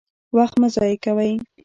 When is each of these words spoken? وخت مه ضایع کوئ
وخت 0.37 0.55
مه 0.61 0.67
ضایع 0.75 0.97
کوئ 1.03 1.31